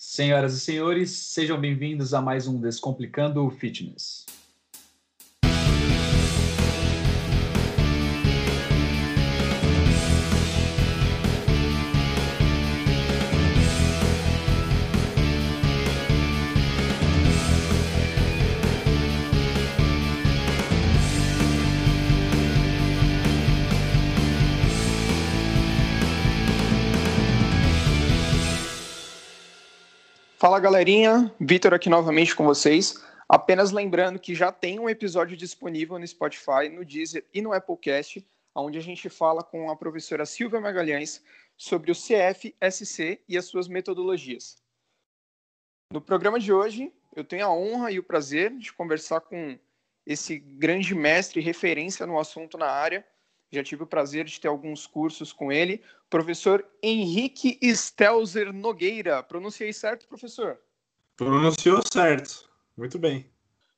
[0.00, 4.24] Senhoras e senhores, sejam bem-vindos a mais um Descomplicando Fitness.
[30.40, 33.04] Fala galerinha, Vitor aqui novamente com vocês.
[33.28, 38.24] Apenas lembrando que já tem um episódio disponível no Spotify, no Deezer e no Applecast,
[38.54, 41.24] onde a gente fala com a professora Silvia Magalhães
[41.56, 44.62] sobre o CF, SC e as suas metodologias.
[45.92, 49.58] No programa de hoje, eu tenho a honra e o prazer de conversar com
[50.06, 53.04] esse grande mestre e referência no assunto na área,
[53.50, 55.82] já tive o prazer de ter alguns cursos com ele.
[56.10, 59.22] Professor Henrique Stelzer Nogueira.
[59.22, 60.58] Pronunciei certo, professor?
[61.16, 62.48] Pronunciou certo.
[62.76, 63.30] Muito bem.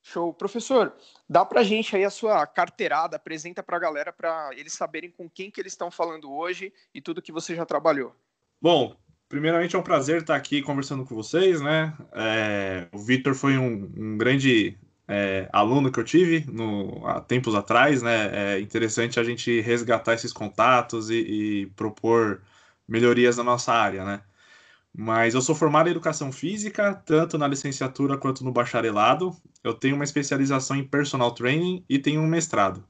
[0.03, 0.33] Show.
[0.33, 0.93] Professor,
[1.29, 5.51] dá pra gente aí a sua carteirada, apresenta pra galera para eles saberem com quem
[5.51, 8.15] que eles estão falando hoje e tudo que você já trabalhou.
[8.59, 8.95] Bom,
[9.29, 11.95] primeiramente é um prazer estar aqui conversando com vocês, né?
[12.13, 14.77] É, o Vitor foi um, um grande
[15.11, 18.55] é, aluno que eu tive no, há tempos atrás, né?
[18.55, 22.41] É interessante a gente resgatar esses contatos e, e, propor
[22.87, 24.21] melhorias na nossa área, né?
[24.95, 29.35] Mas eu sou formado em educação física, tanto na licenciatura quanto no bacharelado.
[29.63, 32.83] Eu tenho uma especialização em personal training e tenho um mestrado.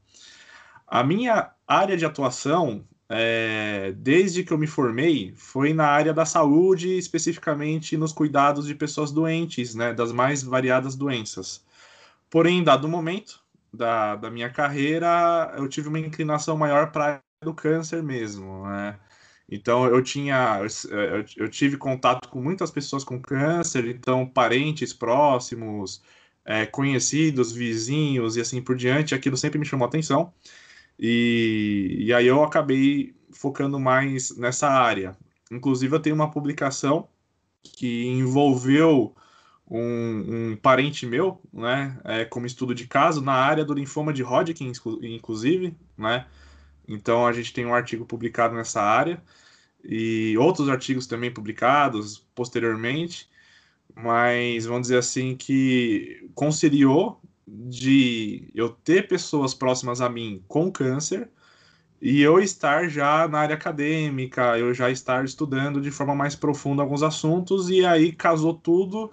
[0.87, 6.25] A minha área de atuação, é, desde que eu me formei, foi na área da
[6.25, 9.93] saúde, especificamente nos cuidados de pessoas doentes, né?
[9.93, 11.63] Das mais variadas doenças.
[12.31, 13.43] Porém, em dado momento
[13.73, 18.99] da, da minha carreira, eu tive uma inclinação maior para do câncer mesmo, né?
[19.49, 20.59] Então eu tinha,
[20.89, 26.01] eu, eu, tive contato com muitas pessoas com câncer, então parentes próximos,
[26.45, 29.13] é, conhecidos, vizinhos e assim por diante.
[29.13, 30.33] Aquilo sempre me chamou atenção
[30.99, 35.17] e, e aí eu acabei focando mais nessa área.
[35.51, 37.09] Inclusive eu tenho uma publicação
[37.63, 39.15] que envolveu
[39.71, 44.21] um, um, parente meu, né, é, como estudo de caso, na área do linfoma de
[44.21, 46.25] Hodgkin, inclusive, né,
[46.85, 49.23] então a gente tem um artigo publicado nessa área
[49.81, 53.29] e outros artigos também publicados posteriormente,
[53.95, 61.29] mas vamos dizer assim que conciliou de eu ter pessoas próximas a mim com câncer
[62.01, 66.81] e eu estar já na área acadêmica, eu já estar estudando de forma mais profunda
[66.81, 69.11] alguns assuntos e aí casou tudo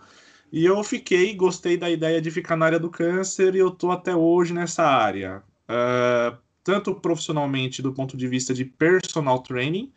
[0.52, 3.90] e eu fiquei, gostei da ideia de ficar na área do câncer e eu tô
[3.90, 5.42] até hoje nessa área.
[5.68, 9.92] Uh, tanto profissionalmente do ponto de vista de personal training,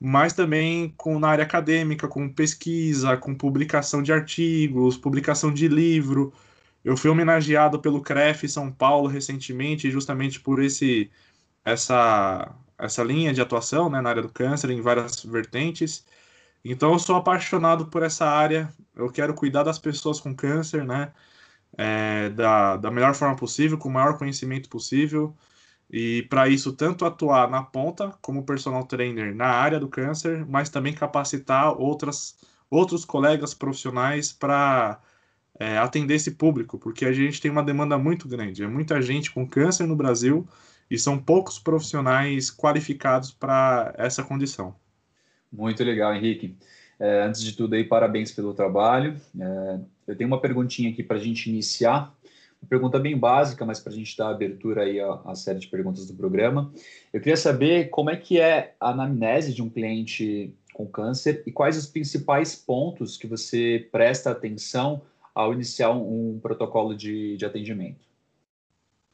[0.00, 6.32] mas também com, na área acadêmica, com pesquisa, com publicação de artigos, publicação de livro.
[6.84, 11.10] Eu fui homenageado pelo CREF São Paulo recentemente, justamente por esse
[11.64, 16.04] essa, essa linha de atuação né, na área do câncer, em várias vertentes.
[16.64, 18.72] Então eu sou apaixonado por essa área.
[18.94, 21.12] Eu quero cuidar das pessoas com câncer, né?
[21.76, 25.36] É, da, da melhor forma possível, com o maior conhecimento possível.
[25.90, 30.70] E para isso, tanto atuar na ponta, como personal trainer na área do câncer, mas
[30.70, 32.36] também capacitar outras,
[32.70, 35.00] outros colegas profissionais para
[35.58, 38.62] é, atender esse público, porque a gente tem uma demanda muito grande.
[38.64, 40.48] É muita gente com câncer no Brasil
[40.90, 44.74] e são poucos profissionais qualificados para essa condição.
[45.52, 46.56] Muito legal, Henrique.
[46.98, 49.16] É, antes de tudo, aí, parabéns pelo trabalho.
[49.38, 52.14] É, eu tenho uma perguntinha aqui para a gente iniciar.
[52.62, 55.66] Uma pergunta bem básica, mas para a gente dar abertura aí à, à, série de
[55.66, 56.72] perguntas do programa.
[57.12, 61.52] Eu queria saber como é que é a anamnese de um cliente com câncer e
[61.52, 65.02] quais os principais pontos que você presta atenção
[65.34, 68.00] ao iniciar um, um protocolo de, de atendimento.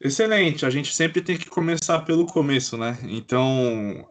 [0.00, 2.96] Excelente, a gente sempre tem que começar pelo começo, né?
[3.04, 4.06] Então,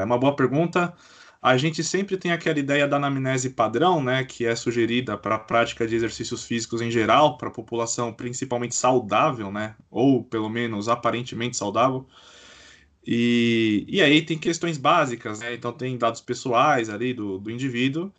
[0.00, 0.94] é uma boa pergunta
[1.42, 5.38] a gente sempre tem aquela ideia da anamnese padrão, né, que é sugerida para a
[5.40, 10.88] prática de exercícios físicos em geral, para a população principalmente saudável, né, ou pelo menos
[10.88, 12.06] aparentemente saudável.
[13.04, 18.12] E, e aí tem questões básicas, né, então tem dados pessoais ali do, do indivíduo,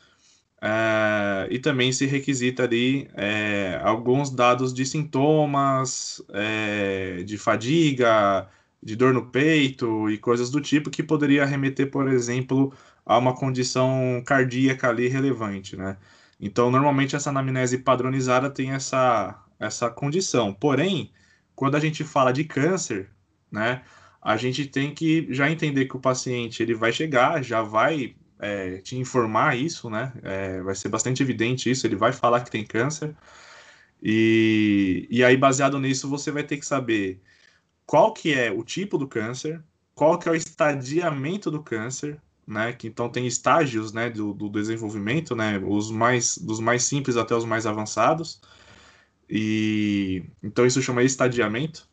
[0.62, 8.50] é, e também se requisita ali é, alguns dados de sintomas, é, de fadiga,
[8.82, 12.74] de dor no peito e coisas do tipo que poderia remeter, por exemplo,
[13.06, 15.98] a uma condição cardíaca ali relevante, né?
[16.40, 20.54] Então, normalmente essa anamnese padronizada tem essa, essa condição.
[20.54, 21.12] Porém,
[21.56, 23.10] quando a gente fala de câncer,
[23.52, 23.84] né,
[24.22, 28.78] a gente tem que já entender que o paciente ele vai chegar, já vai é,
[28.80, 30.12] te informar isso, né?
[30.24, 31.88] É, vai ser bastante evidente isso.
[31.88, 33.16] Ele vai falar que tem câncer.
[34.02, 37.22] E, e aí, baseado nisso, você vai ter que saber
[37.86, 39.64] qual que é o tipo do câncer,
[39.96, 42.74] qual que é o estadiamento do câncer, né?
[42.74, 45.60] Que então tem estágios, né, do, do desenvolvimento, né?
[45.66, 48.42] Os mais dos mais simples até os mais avançados.
[49.30, 51.88] E então isso chama estadiamento.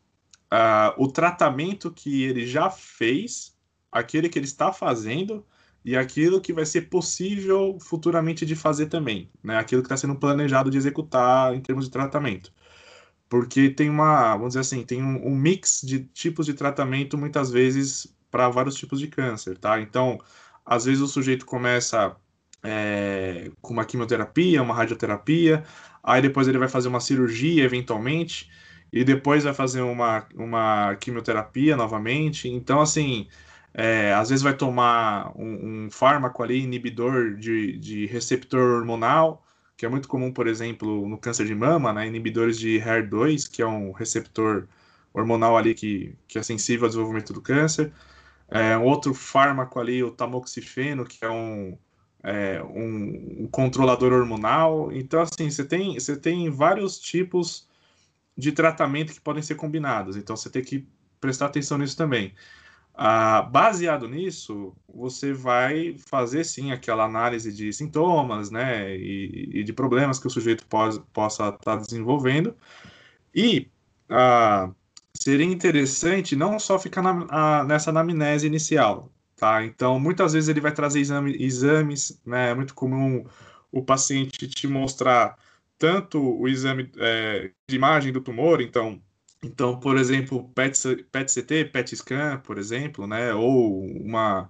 [0.53, 3.55] Uh, o tratamento que ele já fez,
[3.91, 5.45] aquele que ele está fazendo
[5.83, 9.57] e aquilo que vai ser possível futuramente de fazer também, né?
[9.57, 12.53] Aquilo que está sendo planejado de executar em termos de tratamento.
[13.29, 17.49] Porque tem uma, vamos dizer assim, tem um, um mix de tipos de tratamento muitas
[17.49, 19.79] vezes para vários tipos de câncer, tá?
[19.81, 20.17] Então,
[20.65, 22.15] às vezes o sujeito começa
[22.63, 25.63] é, com uma quimioterapia, uma radioterapia,
[26.03, 28.49] aí depois ele vai fazer uma cirurgia eventualmente,
[28.91, 32.49] e depois vai fazer uma, uma quimioterapia novamente.
[32.49, 33.27] Então, assim,
[33.73, 39.45] é, às vezes vai tomar um, um fármaco ali, inibidor de, de, receptor hormonal,
[39.77, 42.05] que é muito comum, por exemplo, no câncer de mama, né?
[42.07, 44.67] Inibidores de HER2, que é um receptor
[45.13, 47.91] hormonal ali que, que é sensível ao desenvolvimento do câncer.
[48.51, 51.77] É, um outro fármaco ali, o tamoxifeno, que é um,
[52.21, 54.91] é, um, um, controlador hormonal.
[54.91, 57.65] Então, assim, você tem, você tem vários tipos
[58.37, 60.17] de tratamento que podem ser combinados.
[60.17, 60.85] Então, você tem que
[61.19, 62.33] prestar atenção nisso também.
[62.93, 69.73] Ah, baseado nisso, você vai fazer sim aquela análise de sintomas, né, e, e de
[69.73, 72.55] problemas que o sujeito pode, possa estar tá desenvolvendo.
[73.33, 73.69] E
[74.09, 74.69] ah,
[75.21, 79.63] seria interessante não só ficar na, a, nessa anamnese inicial, tá?
[79.63, 82.49] Então, muitas vezes ele vai trazer exame, exames, né?
[82.49, 83.23] É muito comum
[83.71, 85.37] o paciente te mostrar
[85.77, 88.99] tanto o exame é, de imagem do tumor, então,
[89.43, 93.33] então, por exemplo, PET, PET-CT, PET-scan, por exemplo, né?
[93.33, 94.49] Ou uma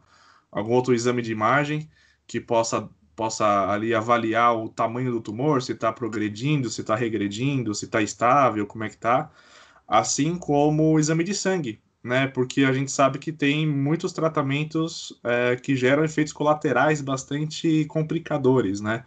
[0.51, 1.89] algum outro exame de imagem
[2.27, 7.75] que possa possa ali avaliar o tamanho do tumor, se está progredindo, se está regredindo,
[7.75, 9.29] se está estável, como é que está
[9.91, 12.25] assim como o exame de sangue, né?
[12.25, 18.79] Porque a gente sabe que tem muitos tratamentos é, que geram efeitos colaterais bastante complicadores,
[18.79, 19.03] né?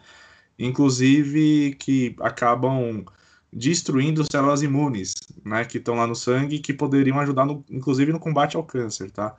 [0.58, 3.02] Inclusive que acabam
[3.50, 5.64] destruindo células imunes, né?
[5.64, 9.34] Que estão lá no sangue que poderiam ajudar, no, inclusive, no combate ao câncer, tá?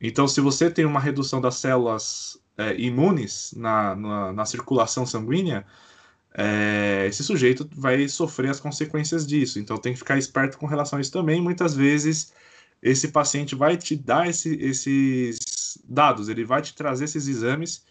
[0.00, 5.66] Então, se você tem uma redução das células é, imunes na, na, na circulação sanguínea,
[6.36, 9.58] é, esse sujeito vai sofrer as consequências disso.
[9.58, 11.40] Então tem que ficar esperto com relação a isso também.
[11.40, 12.32] Muitas vezes
[12.82, 15.38] esse paciente vai te dar esse, esses
[15.88, 17.84] dados, ele vai te trazer esses exames,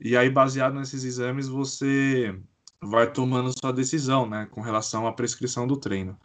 [0.00, 2.34] e aí, baseado nesses exames, você
[2.82, 6.18] vai tomando sua decisão né, com relação à prescrição do treino.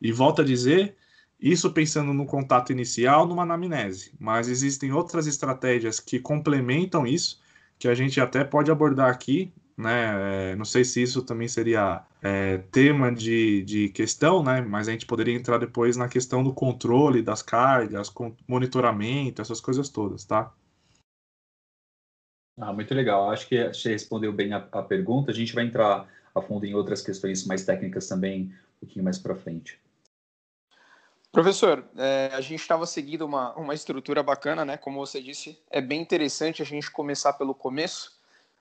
[0.00, 0.96] E volto a dizer,
[1.40, 7.40] isso pensando no contato inicial, numa anamnese, mas existem outras estratégias que complementam isso,
[7.78, 10.52] que a gente até pode abordar aqui né?
[10.52, 14.60] É, não sei se isso também seria é, tema de, de questão, né?
[14.62, 18.12] Mas a gente poderia entrar depois na questão do controle das cargas,
[18.48, 20.52] monitoramento, essas coisas todas, tá?
[22.58, 23.30] Ah, muito legal.
[23.30, 25.30] Acho que você respondeu bem a, a pergunta.
[25.30, 29.18] A gente vai entrar a fundo em outras questões mais técnicas também um pouquinho mais
[29.18, 29.78] para frente.
[31.30, 34.78] Professor, é, a gente estava seguindo uma, uma estrutura bacana, né?
[34.78, 38.15] Como você disse, é bem interessante a gente começar pelo começo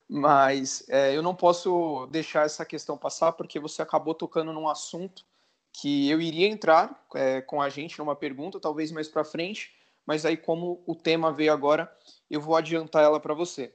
[0.07, 5.25] mas é, eu não posso deixar essa questão passar porque você acabou tocando num assunto
[5.73, 9.73] que eu iria entrar é, com a gente numa pergunta, talvez mais para frente,
[10.05, 11.91] mas aí como o tema veio agora,
[12.29, 13.73] eu vou adiantar ela para você.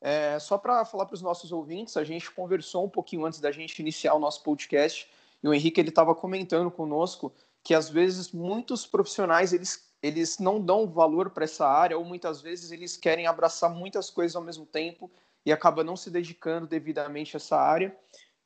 [0.00, 3.50] É, só para falar para os nossos ouvintes, a gente conversou um pouquinho antes da
[3.50, 5.10] gente iniciar o nosso podcast
[5.42, 7.32] e o Henrique ele estava comentando conosco
[7.62, 12.40] que às vezes muitos profissionais eles eles não dão valor para essa área ou muitas
[12.40, 15.10] vezes eles querem abraçar muitas coisas ao mesmo tempo
[15.44, 17.96] e acaba não se dedicando devidamente a essa área.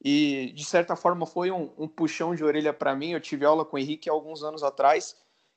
[0.03, 3.11] E, de certa forma, foi um, um puxão de orelha para mim.
[3.11, 5.17] Eu tive aula com o Henrique alguns anos atrás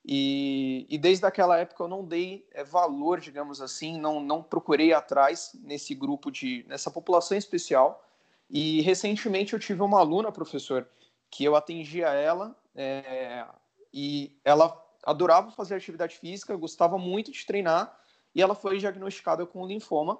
[0.09, 4.93] e, e desde aquela época eu não dei é, valor, digamos assim, não, não procurei
[4.93, 8.03] atrás nesse grupo, de nessa população especial.
[8.49, 10.87] E recentemente eu tive uma aluna, professor,
[11.29, 13.45] que eu atendia ela é,
[13.93, 17.99] e ela adorava fazer atividade física, gostava muito de treinar
[18.33, 20.17] e ela foi diagnosticada com linfoma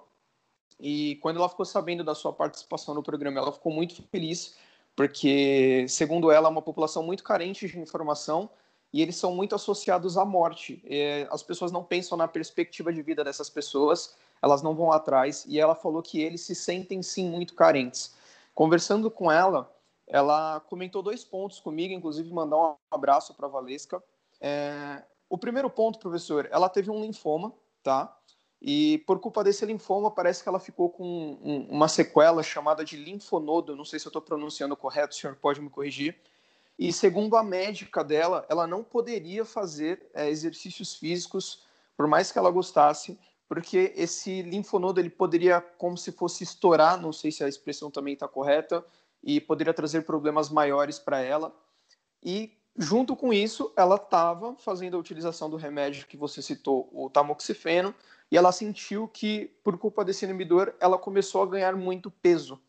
[0.79, 4.55] e quando ela ficou sabendo da sua participação no programa, ela ficou muito feliz,
[4.95, 8.49] porque, segundo ela, é uma população muito carente de informação
[8.93, 10.81] e eles são muito associados à morte.
[10.85, 15.45] É, as pessoas não pensam na perspectiva de vida dessas pessoas, elas não vão atrás,
[15.47, 18.15] e ela falou que eles se sentem sim muito carentes.
[18.53, 19.71] Conversando com ela,
[20.07, 24.01] ela comentou dois pontos comigo, inclusive mandar um abraço para a Valesca.
[24.39, 27.53] É, o primeiro ponto, professor, ela teve um linfoma,
[27.83, 28.17] tá?
[28.61, 32.97] E por culpa desse linfoma, parece que ela ficou com um, uma sequela chamada de
[32.97, 33.75] linfonodo.
[33.75, 36.19] Não sei se eu estou pronunciando correto, o senhor pode me corrigir.
[36.77, 42.37] E segundo a médica dela, ela não poderia fazer é, exercícios físicos, por mais que
[42.37, 47.47] ela gostasse, porque esse linfonodo ele poderia, como se fosse estourar, não sei se a
[47.47, 48.85] expressão também está correta,
[49.23, 51.55] e poderia trazer problemas maiores para ela.
[52.23, 57.09] E junto com isso, ela estava fazendo a utilização do remédio que você citou, o
[57.09, 57.93] tamoxifeno,
[58.31, 62.61] e ela sentiu que, por culpa desse inibidor, ela começou a ganhar muito peso.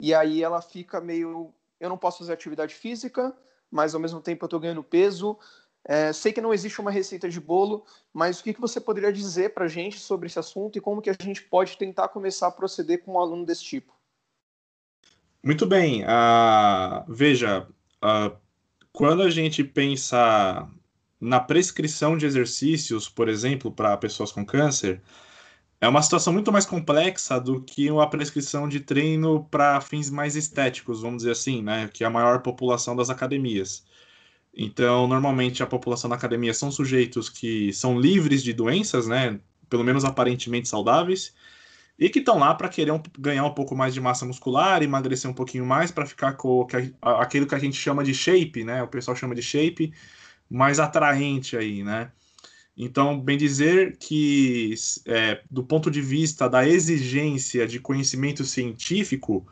[0.00, 1.52] E aí ela fica meio.
[1.78, 3.36] Eu não posso fazer atividade física,
[3.70, 5.38] mas ao mesmo tempo eu estou ganhando peso.
[5.84, 9.12] É, sei que não existe uma receita de bolo, mas o que, que você poderia
[9.12, 12.48] dizer para a gente sobre esse assunto e como que a gente pode tentar começar
[12.48, 13.92] a proceder com um aluno desse tipo?
[15.42, 16.04] Muito bem.
[16.04, 17.66] Uh, veja,
[18.04, 18.36] uh,
[18.92, 20.68] quando a gente pensa
[21.20, 25.02] na prescrição de exercícios, por exemplo, para pessoas com câncer,
[25.80, 30.36] é uma situação muito mais complexa do que uma prescrição de treino para fins mais
[30.36, 31.88] estéticos, vamos dizer assim, né?
[31.92, 33.84] Que é a maior população das academias.
[34.54, 39.40] Então, normalmente a população da academia são sujeitos que são livres de doenças, né?
[39.70, 41.34] Pelo menos aparentemente saudáveis,
[42.00, 45.30] e que estão lá para querer um, ganhar um pouco mais de massa muscular, emagrecer
[45.30, 46.66] um pouquinho mais para ficar com
[47.02, 48.82] aquilo que a gente chama de shape, né?
[48.82, 49.92] O pessoal chama de shape,
[50.48, 52.10] mais atraente aí, né?
[52.74, 54.72] Então, bem dizer que,
[55.06, 59.46] é, do ponto de vista da exigência de conhecimento científico,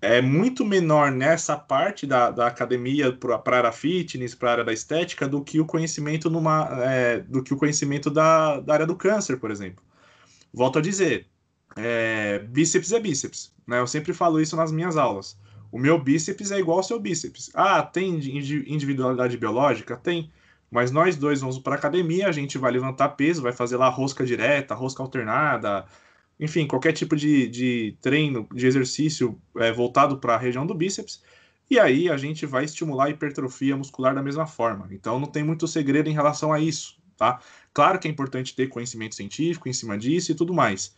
[0.00, 4.64] é muito menor nessa parte da, da academia para a área fitness, para a área
[4.64, 8.86] da estética, do que o conhecimento numa, é, do que o conhecimento da, da área
[8.86, 9.84] do câncer, por exemplo.
[10.52, 11.26] Volto a dizer,
[11.80, 13.78] é, bíceps é bíceps, né?
[13.78, 15.38] Eu sempre falo isso nas minhas aulas.
[15.70, 17.50] O meu bíceps é igual ao seu bíceps.
[17.54, 18.14] Ah, tem
[18.66, 19.96] individualidade biológica?
[19.96, 20.30] Tem.
[20.70, 24.24] Mas nós dois vamos para academia, a gente vai levantar peso, vai fazer lá rosca
[24.24, 25.86] direta, rosca alternada,
[26.38, 31.22] enfim, qualquer tipo de, de treino, de exercício é, voltado para a região do bíceps.
[31.70, 34.88] E aí a gente vai estimular a hipertrofia muscular da mesma forma.
[34.90, 37.40] Então não tem muito segredo em relação a isso, tá?
[37.72, 40.94] Claro que é importante ter conhecimento científico em cima disso e tudo mais.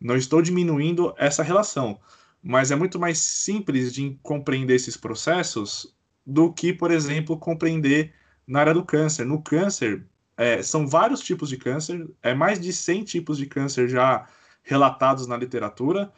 [0.00, 2.00] Não estou diminuindo essa relação
[2.44, 5.96] mas é muito mais simples de compreender esses processos
[6.26, 8.12] do que, por exemplo, compreender
[8.46, 9.24] na área do câncer.
[9.24, 13.88] No câncer, é, são vários tipos de câncer, é mais de 100 tipos de câncer
[13.88, 14.28] já
[14.62, 16.12] relatados na literatura,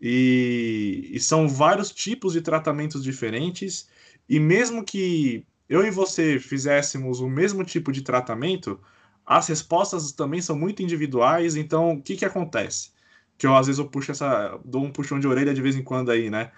[0.00, 3.88] e, e são vários tipos de tratamentos diferentes,
[4.28, 8.80] e mesmo que eu e você fizéssemos o mesmo tipo de tratamento,
[9.26, 12.93] as respostas também são muito individuais, então o que, que acontece?
[13.38, 15.82] Que eu às vezes eu puxo essa, dou um puxão de orelha de vez em
[15.82, 16.52] quando aí, né?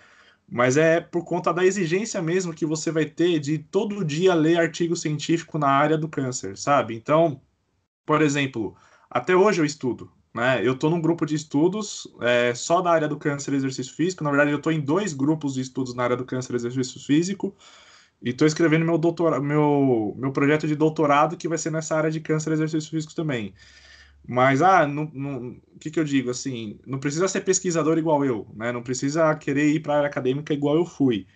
[0.49, 4.59] Mas é por conta da exigência mesmo que você vai ter de todo dia ler
[4.59, 6.95] artigo científico na área do câncer, sabe?
[6.95, 7.41] Então,
[8.05, 8.77] por exemplo,
[9.11, 10.61] até hoje eu estudo, né?
[10.65, 14.23] Eu estou num grupo de estudos é, só da área do câncer e exercício físico.
[14.23, 17.01] Na verdade, eu estou em dois grupos de estudos na área do câncer e exercício
[17.01, 17.57] físico.
[18.23, 22.11] E estou escrevendo meu, doutor, meu, meu projeto de doutorado que vai ser nessa área
[22.11, 23.55] de câncer e exercício físico também.
[24.29, 26.31] Mas, ah, o que, que eu digo?
[26.31, 28.73] Assim, não precisa ser pesquisador igual eu, né?
[28.73, 31.27] Não precisa querer ir para a área acadêmica igual eu fui.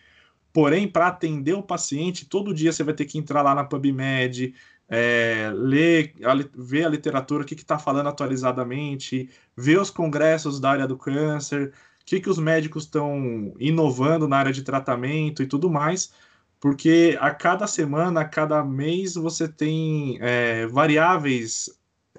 [0.52, 4.54] Porém, para atender o paciente, todo dia você vai ter que entrar lá na PubMed,
[4.88, 10.70] é, ler, a, ver a literatura, o que está falando atualizadamente, ver os congressos da
[10.70, 15.46] área do câncer, o que, que os médicos estão inovando na área de tratamento e
[15.46, 16.12] tudo mais,
[16.58, 21.70] porque a cada semana, a cada mês, você tem é, variáveis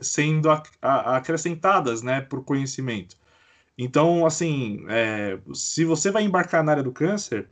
[0.02, 0.50] sendo
[0.82, 3.16] acrescentadas, né, por conhecimento.
[3.78, 7.50] Então, assim, é, se você vai embarcar na área do câncer,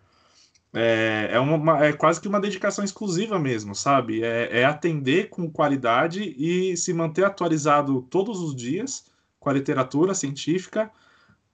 [0.73, 4.23] é, é, uma, é quase que uma dedicação exclusiva mesmo, sabe?
[4.23, 9.05] É, é atender com qualidade e se manter atualizado todos os dias
[9.39, 10.91] com a literatura científica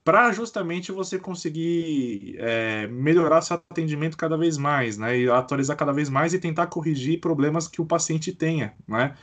[0.04, 5.18] para justamente você conseguir é, melhorar seu atendimento cada vez mais, né?
[5.18, 9.16] E atualizar cada vez mais e tentar corrigir problemas que o paciente tenha, né?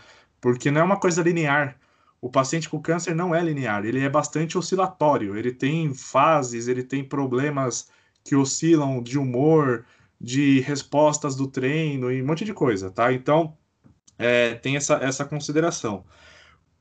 [0.44, 1.80] Porque não é uma coisa linear.
[2.20, 6.84] O paciente com câncer não é linear, ele é bastante oscilatório, ele tem fases, ele
[6.84, 7.90] tem problemas
[8.26, 9.86] que oscilam de humor,
[10.20, 13.14] de respostas do treino e um monte de coisa, tá?
[13.14, 13.58] Então,
[14.18, 16.04] é, tem essa, essa consideração.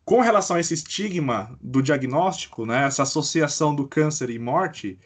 [0.05, 4.99] Com relação a esse estigma do diagnóstico, né, essa associação do câncer e morte,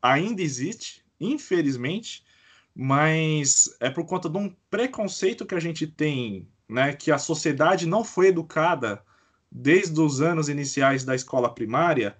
[0.00, 2.24] ainda existe, infelizmente,
[2.72, 7.86] mas é por conta de um preconceito que a gente tem né, que a sociedade
[7.86, 9.02] não foi educada
[9.50, 12.16] desde os anos iniciais da escola primária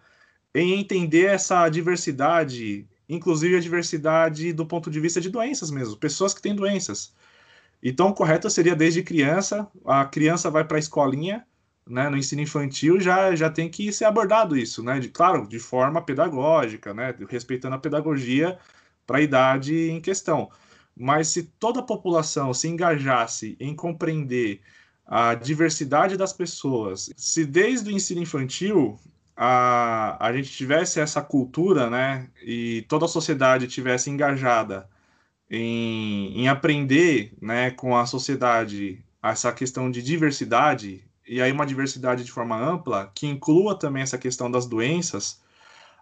[0.54, 6.32] em entender essa diversidade, inclusive a diversidade do ponto de vista de doenças mesmo, pessoas
[6.32, 7.12] que têm doenças.
[7.82, 11.44] Então, o correto seria desde criança, a criança vai para a escolinha,
[11.86, 14.98] né, no ensino infantil já, já tem que ser abordado isso, né?
[14.98, 17.14] De, claro, de forma pedagógica, né?
[17.28, 18.58] Respeitando a pedagogia
[19.06, 20.50] para a idade em questão.
[20.96, 24.60] Mas se toda a população se engajasse em compreender
[25.06, 28.98] a diversidade das pessoas, se desde o ensino infantil
[29.36, 34.88] a, a gente tivesse essa cultura, né, e toda a sociedade tivesse engajada
[35.50, 42.24] em, em aprender, né, com a sociedade essa questão de diversidade, e aí uma diversidade
[42.24, 45.42] de forma ampla, que inclua também essa questão das doenças,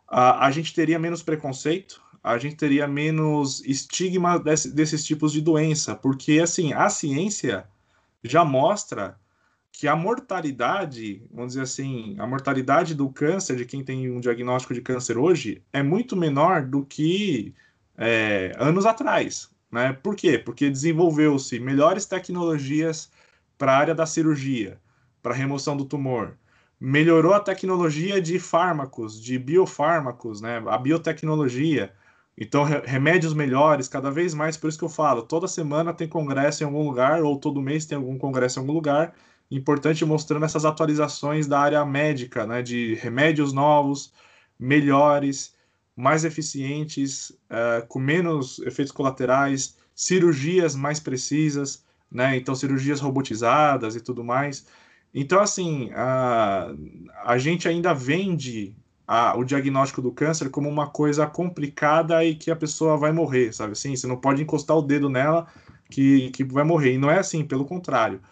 [0.08, 5.40] a, a gente teria menos preconceito, a gente teria menos estigma desse, desses tipos de
[5.40, 7.66] doença, porque assim, a ciência
[8.22, 9.18] já mostra
[9.72, 14.74] que a mortalidade, vamos dizer assim, a mortalidade do câncer de quem tem um diagnóstico
[14.74, 17.54] de câncer hoje é muito menor do que
[17.96, 19.50] é, anos atrás.
[19.70, 19.92] Né?
[19.94, 20.38] Por quê?
[20.38, 23.10] Porque desenvolveu-se melhores tecnologias
[23.56, 24.78] para a área da cirurgia,
[25.22, 26.36] para remoção do tumor.
[26.78, 30.62] Melhorou a tecnologia de fármacos, de biofármacos, né?
[30.66, 31.92] a biotecnologia.
[32.36, 36.62] Então, remédios melhores, cada vez mais, por isso que eu falo, toda semana tem congresso
[36.62, 39.14] em algum lugar, ou todo mês tem algum congresso em algum lugar,
[39.50, 44.12] importante mostrando essas atualizações da área médica, né, de remédios novos,
[44.58, 45.54] melhores,
[45.94, 54.00] mais eficientes, uh, com menos efeitos colaterais, cirurgias mais precisas, né, então cirurgias robotizadas e
[54.00, 54.66] tudo mais.
[55.14, 56.74] Então, assim, a,
[57.24, 58.74] a gente ainda vende
[59.12, 63.52] a, o diagnóstico do câncer como uma coisa complicada e que a pessoa vai morrer,
[63.52, 63.94] sabe assim?
[63.94, 65.46] Você não pode encostar o dedo nela
[65.90, 66.94] que, que vai morrer.
[66.94, 68.22] E não é assim, pelo contrário.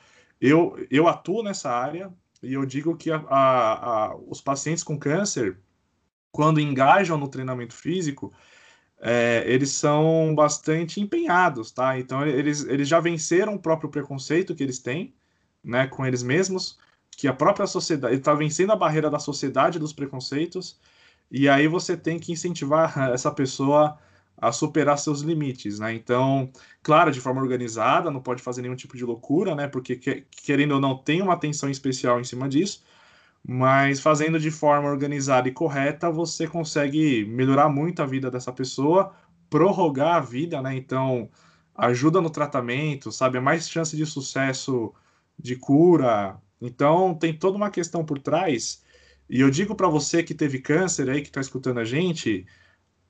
[0.40, 2.10] Eu, eu atuo nessa área
[2.42, 5.58] e eu digo que a, a, a, os pacientes com câncer,
[6.32, 8.32] quando engajam no treinamento físico,
[9.02, 11.98] é, eles são bastante empenhados, tá?
[11.98, 15.14] Então, eles, eles já venceram o próprio preconceito que eles têm,
[15.62, 16.78] né, com eles mesmos,
[17.20, 20.80] que a própria sociedade está vencendo a barreira da sociedade dos preconceitos,
[21.30, 23.98] e aí você tem que incentivar essa pessoa
[24.38, 25.92] a superar seus limites, né?
[25.92, 26.50] Então,
[26.82, 29.68] claro, de forma organizada, não pode fazer nenhum tipo de loucura, né?
[29.68, 29.96] Porque
[30.30, 32.82] querendo ou não, tem uma atenção especial em cima disso,
[33.46, 39.14] mas fazendo de forma organizada e correta, você consegue melhorar muito a vida dessa pessoa,
[39.50, 40.74] prorrogar a vida, né?
[40.74, 41.28] Então,
[41.74, 43.36] ajuda no tratamento, sabe?
[43.36, 44.94] É mais chance de sucesso
[45.38, 46.40] de cura.
[46.60, 48.82] Então, tem toda uma questão por trás.
[49.28, 52.46] E eu digo para você que teve câncer aí, que está escutando a gente,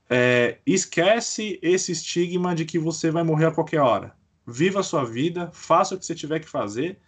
[0.09, 4.15] é, esquece esse estigma de que você vai morrer a qualquer hora.
[4.47, 6.99] Viva a sua vida, faça o que você tiver que fazer,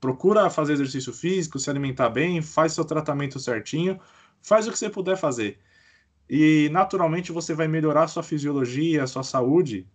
[0.00, 4.00] procura fazer exercício físico, se alimentar bem, faz seu tratamento certinho,
[4.40, 5.58] faz o que você puder fazer.
[6.28, 9.86] E naturalmente você vai melhorar a sua fisiologia, a sua saúde,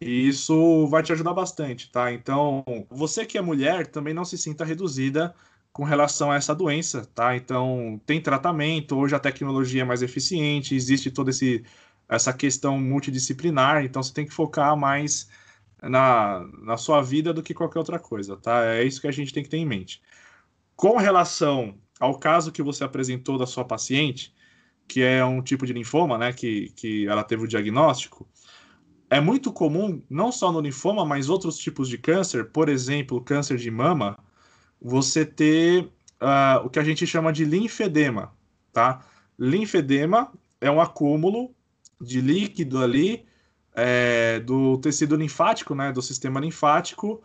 [0.00, 2.12] e isso vai te ajudar bastante, tá?
[2.12, 5.34] Então, você que é mulher também não se sinta reduzida
[5.72, 7.36] com relação a essa doença, tá?
[7.36, 11.64] Então, tem tratamento, hoje a tecnologia é mais eficiente, existe toda esse,
[12.08, 15.28] essa questão multidisciplinar, então você tem que focar mais
[15.82, 18.64] na, na sua vida do que qualquer outra coisa, tá?
[18.66, 20.02] É isso que a gente tem que ter em mente.
[20.76, 24.34] Com relação ao caso que você apresentou da sua paciente,
[24.86, 28.28] que é um tipo de linfoma, né, que, que ela teve o diagnóstico,
[29.10, 33.56] é muito comum, não só no linfoma, mas outros tipos de câncer, por exemplo, câncer
[33.56, 34.18] de mama,
[34.80, 35.84] você ter
[36.20, 38.32] uh, o que a gente chama de linfedema,
[38.72, 39.04] tá?
[39.38, 41.54] Linfedema é um acúmulo
[42.00, 43.26] de líquido ali
[43.74, 47.22] é, do tecido linfático, né, do sistema linfático,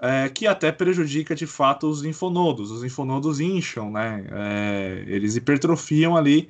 [0.00, 2.70] é, que até prejudica de fato os linfonodos.
[2.70, 4.26] Os linfonodos incham, né?
[4.30, 6.48] É, eles hipertrofiam ali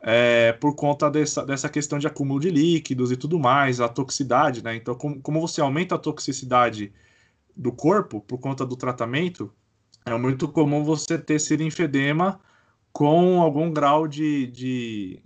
[0.00, 4.64] é, por conta dessa, dessa questão de acúmulo de líquidos e tudo mais, a toxicidade,
[4.64, 4.76] né?
[4.76, 6.92] Então, como, como você aumenta a toxicidade
[7.54, 9.52] do corpo por conta do tratamento,
[10.06, 12.40] é muito comum você ter esse linfedema
[12.92, 15.22] com algum grau de, de,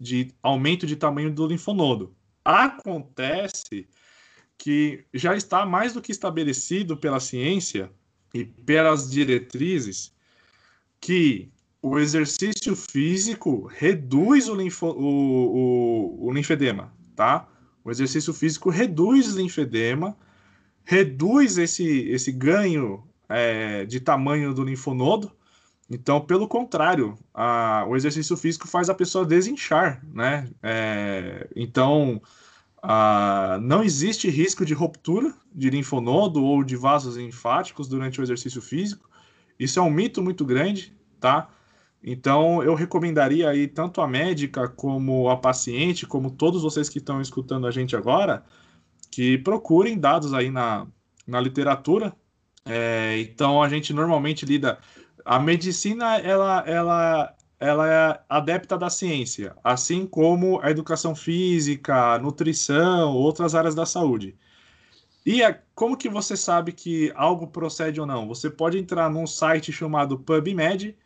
[0.00, 2.14] de aumento de tamanho do linfonodo.
[2.44, 3.86] Acontece
[4.56, 7.92] que já está mais do que estabelecido pela ciência
[8.34, 10.12] e pelas diretrizes
[11.00, 17.48] que o exercício físico reduz o, linfo, o, o, o linfedema, tá?
[17.84, 20.16] O exercício físico reduz o linfedema,
[20.84, 25.30] reduz esse, esse ganho é, de tamanho do linfonodo.
[25.90, 30.48] Então, pelo contrário, a, o exercício físico faz a pessoa desinchar, né?
[30.62, 32.20] É, então,
[32.82, 38.60] a, não existe risco de ruptura de linfonodo ou de vasos linfáticos durante o exercício
[38.60, 39.08] físico.
[39.58, 41.48] Isso é um mito muito grande, tá?
[42.02, 47.20] Então, eu recomendaria aí tanto a médica como a paciente, como todos vocês que estão
[47.20, 48.44] escutando a gente agora,
[49.10, 50.86] que procurem dados aí na,
[51.26, 52.14] na literatura.
[52.64, 54.78] É, então, a gente normalmente lida
[55.24, 62.18] A medicina, ela, ela, ela é adepta da ciência, assim como a educação física, a
[62.18, 64.36] nutrição, outras áreas da saúde.
[65.26, 68.26] E é, como que você sabe que algo procede ou não?
[68.28, 70.96] Você pode entrar num site chamado PubMed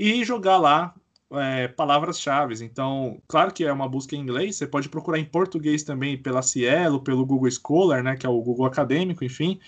[0.00, 0.94] e jogar lá
[1.32, 2.64] é, palavras-chave.
[2.64, 6.40] Então, claro que é uma busca em inglês, você pode procurar em português também pela
[6.40, 9.60] Cielo, pelo Google Scholar, né, que é o Google Acadêmico, enfim.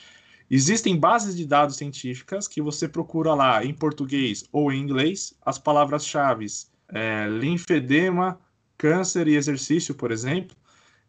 [0.50, 5.58] Existem bases de dados científicas que você procura lá em português ou em inglês as
[5.58, 6.46] palavras-chave
[6.88, 8.40] é, linfedema,
[8.78, 10.56] câncer e exercício, por exemplo,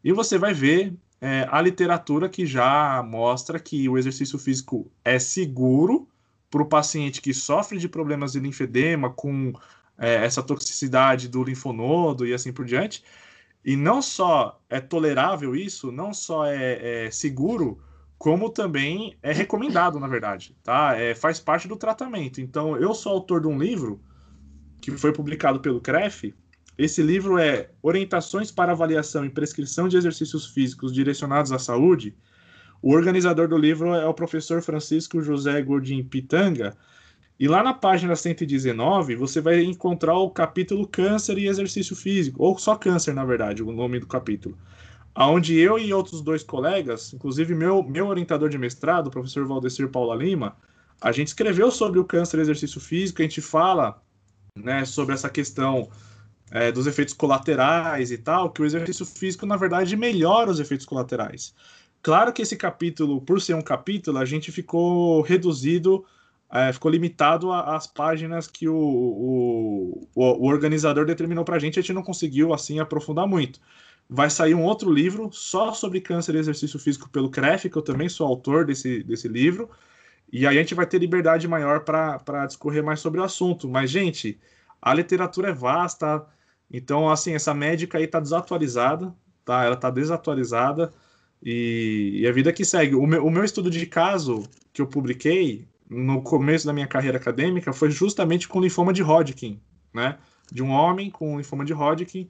[0.04, 5.18] e você vai ver é, a literatura que já mostra que o exercício físico é
[5.18, 6.10] seguro
[6.54, 9.54] para o paciente que sofre de problemas de linfedema com
[9.98, 13.04] é, essa toxicidade do linfonodo e assim por diante.
[13.66, 17.80] E não só é tolerável isso, não só é, é seguro,
[18.20, 20.96] como também é recomendado, na verdade, tá?
[20.96, 22.40] É, faz parte do tratamento.
[22.40, 24.00] Então, eu sou autor de um livro
[24.80, 26.36] que foi publicado pelo CREF.
[26.78, 32.16] Esse livro é Orientações para Avaliação e Prescrição de Exercícios Físicos Direcionados à Saúde.
[32.84, 36.76] O organizador do livro é o professor Francisco José Godin Pitanga.
[37.40, 42.58] E lá na página 119, você vai encontrar o capítulo Câncer e Exercício Físico, ou
[42.60, 44.56] só Câncer, na verdade, o nome do capítulo
[45.16, 49.88] onde eu e outros dois colegas, inclusive meu, meu orientador de mestrado, o professor Valdecir
[49.90, 50.56] Paula Lima,
[51.00, 54.02] a gente escreveu sobre o câncer e exercício físico, a gente fala
[54.58, 55.90] né, sobre essa questão
[56.52, 60.86] é, dos efeitos colaterais e tal, que o exercício físico, na verdade, melhora os efeitos
[60.86, 61.54] colaterais.
[62.04, 66.06] Claro que esse capítulo, por ser um capítulo, a gente ficou reduzido,
[66.52, 71.82] é, ficou limitado às páginas que o, o, o organizador determinou para a gente, a
[71.82, 73.60] gente não conseguiu, assim, aprofundar muito
[74.10, 77.82] vai sair um outro livro só sobre câncer e exercício físico pelo CREF, que eu
[77.82, 79.70] também sou autor desse, desse livro.
[80.32, 83.68] E aí a gente vai ter liberdade maior para discorrer mais sobre o assunto.
[83.70, 84.40] Mas, gente,
[84.82, 86.26] a literatura é vasta.
[86.72, 89.64] Então, assim, essa médica aí está desatualizada, tá?
[89.64, 90.92] Ela está desatualizada.
[91.44, 92.96] E, e, a vida que segue.
[92.96, 97.18] O meu, o meu estudo de caso que eu publiquei no começo da minha carreira
[97.18, 99.60] acadêmica foi justamente com linfoma de Hodgkin,
[99.94, 100.18] né?
[100.52, 102.30] De um homem com linfoma de Hodgkin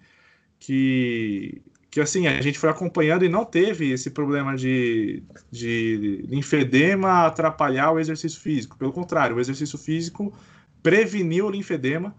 [0.59, 5.21] que, que assim, a gente foi acompanhando e não teve esse problema de,
[5.51, 8.77] de linfedema atrapalhar o exercício físico.
[8.77, 10.33] Pelo contrário, o exercício físico
[10.81, 12.15] preveniu o linfedema,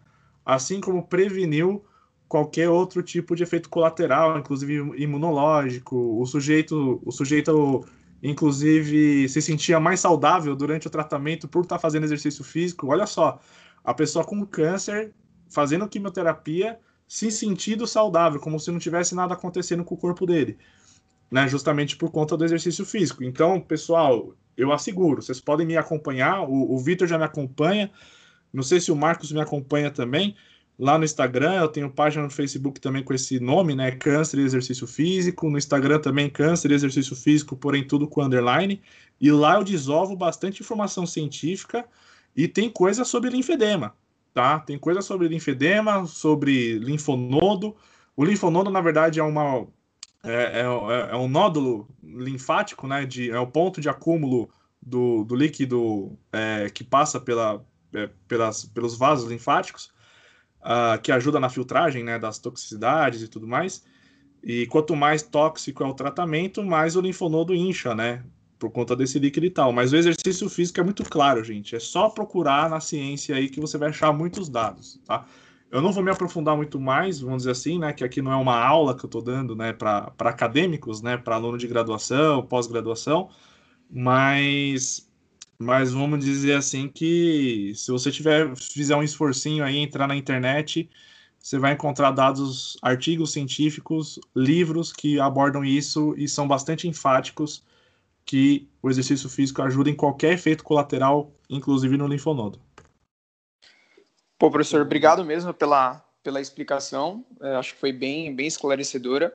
[0.46, 1.84] assim como preveniu
[2.34, 6.20] qualquer outro tipo de efeito colateral, inclusive imunológico.
[6.20, 7.86] O sujeito, o sujeito
[8.20, 12.88] inclusive se sentia mais saudável durante o tratamento por estar fazendo exercício físico.
[12.88, 13.38] Olha só,
[13.84, 15.12] a pessoa com câncer
[15.48, 20.58] fazendo quimioterapia se sentindo saudável, como se não tivesse nada acontecendo com o corpo dele,
[21.30, 21.46] né?
[21.46, 23.22] Justamente por conta do exercício físico.
[23.22, 27.92] Então, pessoal, eu asseguro, vocês podem me acompanhar, o, o Vitor já me acompanha,
[28.52, 30.34] não sei se o Marcos me acompanha também.
[30.78, 33.92] Lá no Instagram, eu tenho página no Facebook também com esse nome, né?
[33.92, 35.48] Câncer e Exercício Físico.
[35.48, 38.82] No Instagram também, Câncer e Exercício Físico, porém tudo com underline.
[39.20, 41.84] E lá eu desovo bastante informação científica
[42.36, 43.94] e tem coisa sobre linfedema
[44.34, 44.58] tá?
[44.58, 47.74] Tem coisa sobre linfedema, sobre linfonodo.
[48.16, 49.66] O linfonodo, na verdade, é uma
[50.24, 53.06] é, é, é um nódulo linfático, né?
[53.06, 54.50] De, é o ponto de acúmulo
[54.82, 59.92] do, do líquido é, que passa pela, é, pelas, pelos vasos linfáticos,
[60.64, 63.84] uh, que ajuda na filtragem né, das toxicidades e tudo mais.
[64.42, 68.22] E quanto mais tóxico é o tratamento, mais o linfonodo incha, né?
[68.58, 69.72] por conta desse líquido e tal.
[69.72, 71.76] Mas o exercício físico é muito claro, gente.
[71.76, 75.26] É só procurar na ciência aí que você vai achar muitos dados, tá?
[75.70, 77.92] Eu não vou me aprofundar muito mais, vamos dizer assim, né?
[77.92, 79.72] Que aqui não é uma aula que eu estou dando, né?
[79.72, 81.16] Para acadêmicos, né?
[81.16, 83.28] Para aluno de graduação, pós-graduação,
[83.90, 85.10] mas
[85.64, 90.88] mas vamos dizer assim que se você tiver fizer um esforcinho aí entrar na internet
[91.44, 97.62] você vai encontrar dados artigos científicos livros que abordam isso e são bastante enfáticos
[98.24, 102.58] que o exercício físico ajuda em qualquer efeito colateral, inclusive no linfonodo.
[104.38, 107.24] Pô, professor, obrigado mesmo pela, pela explicação.
[107.42, 109.34] É, acho que foi bem, bem esclarecedora.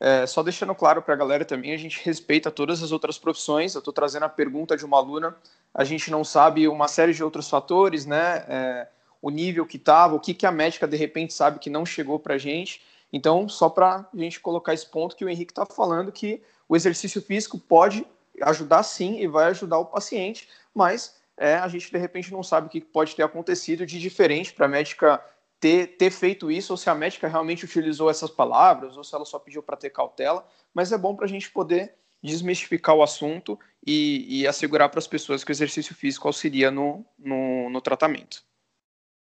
[0.00, 3.74] É, só deixando claro para a galera também, a gente respeita todas as outras profissões.
[3.74, 5.36] Eu estou trazendo a pergunta de uma aluna.
[5.74, 8.44] A gente não sabe uma série de outros fatores, né?
[8.48, 8.88] É,
[9.20, 12.18] o nível que estava, o que, que a médica de repente sabe que não chegou
[12.18, 12.80] para a gente.
[13.12, 16.76] Então, só para a gente colocar esse ponto que o Henrique está falando, que o
[16.76, 18.06] exercício físico pode
[18.42, 22.66] ajudar sim e vai ajudar o paciente, mas é, a gente de repente não sabe
[22.66, 25.20] o que pode ter acontecido de diferente para a médica
[25.60, 29.24] ter, ter feito isso, ou se a médica realmente utilizou essas palavras, ou se ela
[29.24, 33.58] só pediu para ter cautela, mas é bom para a gente poder desmistificar o assunto
[33.86, 38.42] e, e assegurar para as pessoas que o exercício físico auxilia no, no, no tratamento.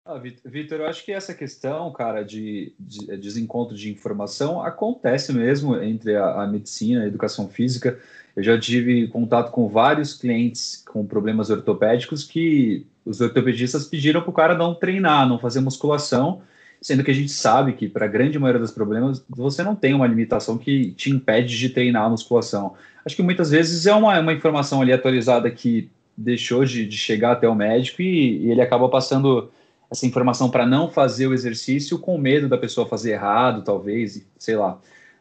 [0.06, 5.32] Ah, Vitor, eu acho que essa questão, cara, de, de, eh, desencontro de informação acontece
[5.32, 7.98] mesmo entre a, a, medicina e a educação física.
[8.36, 14.28] Eu já tive contato com vários clientes com problemas ortopédicos que os ortopedistas pediram para
[14.28, 16.42] o cara não treinar, não fazer musculação,
[16.82, 19.94] sendo que a gente sabe que para a grande maioria dos problemas você não tem
[19.94, 22.74] uma limitação que te impede de treinar a musculação.
[23.06, 27.32] Acho que muitas vezes é uma, uma informação ali atualizada que deixou de, de chegar
[27.32, 29.50] até o médico e, e ele acaba passando
[29.94, 34.56] essa informação para não fazer o exercício com medo da pessoa fazer errado, talvez, sei
[34.56, 34.78] lá.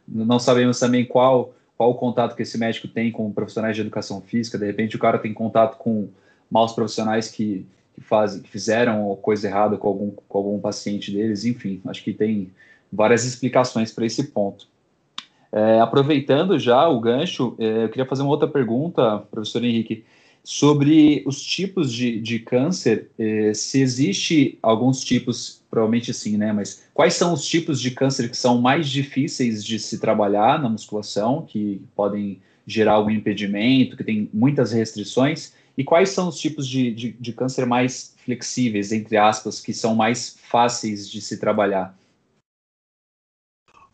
[0.07, 4.21] Não sabemos também qual qual o contato que esse médico tem com profissionais de educação
[4.21, 4.57] física.
[4.57, 6.07] De repente, o cara tem contato com
[6.49, 11.45] maus profissionais que, que, faz, que fizeram coisa errada com algum, com algum paciente deles.
[11.45, 12.51] Enfim, acho que tem
[12.91, 14.67] várias explicações para esse ponto.
[15.51, 20.05] É, aproveitando já o gancho, é, eu queria fazer uma outra pergunta, professor Henrique
[20.43, 26.51] sobre os tipos de, de câncer, eh, se existe alguns tipos, provavelmente sim, né?
[26.51, 30.67] Mas quais são os tipos de câncer que são mais difíceis de se trabalhar na
[30.67, 35.53] musculação, que podem gerar algum impedimento, que tem muitas restrições?
[35.77, 39.95] E quais são os tipos de, de, de câncer mais flexíveis, entre aspas, que são
[39.95, 41.97] mais fáceis de se trabalhar?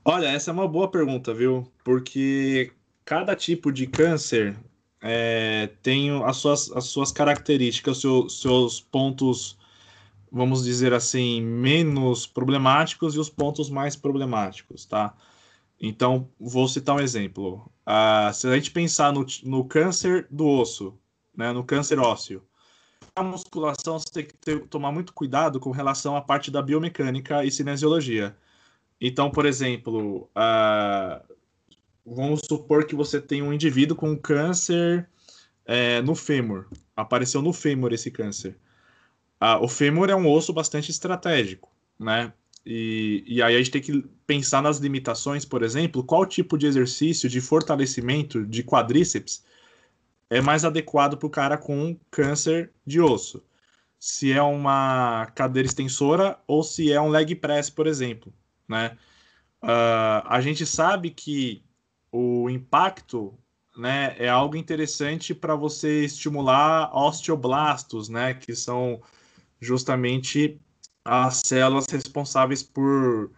[0.04, 1.72] Olha, essa é uma boa pergunta, viu?
[1.84, 2.72] Porque
[3.06, 4.58] cada tipo de câncer
[5.02, 9.58] é, tem as suas, as suas características, seu, seus pontos,
[10.32, 15.14] vamos dizer assim, menos problemáticos e os pontos mais problemáticos, tá?
[15.82, 17.72] Então, vou citar um exemplo.
[17.88, 20.98] Uh, se a gente pensar no, no câncer do osso,
[21.36, 22.44] né, no câncer ósseo,
[23.16, 27.46] a musculação você tem que ter, tomar muito cuidado com relação à parte da biomecânica
[27.46, 28.36] e cinesiologia.
[29.00, 31.36] Então, por exemplo, uh,
[32.06, 35.08] vamos supor que você tem um indivíduo com câncer
[35.66, 36.66] é, no fêmur.
[36.96, 38.58] Apareceu no fêmur esse câncer.
[39.40, 42.34] Ah, o fêmur é um osso bastante estratégico, né?
[42.66, 46.68] E, e aí a gente tem que pensar nas limitações, por exemplo, qual tipo de
[46.68, 49.44] exercício de fortalecimento de quadríceps
[50.30, 53.44] é mais adequado para o cara com câncer de osso.
[53.98, 58.34] Se é uma cadeira extensora ou se é um leg press, por exemplo,
[58.68, 58.98] né?
[59.62, 61.62] Uh, a gente sabe que
[62.12, 63.38] o impacto
[63.78, 69.02] né, é algo interessante para você estimular osteoblastos, né, que são
[69.60, 70.60] justamente
[71.04, 73.32] as células responsáveis por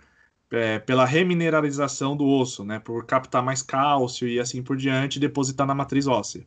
[0.51, 5.65] é, pela remineralização do osso, né, por captar mais cálcio e assim por diante, depositar
[5.65, 6.45] na matriz óssea,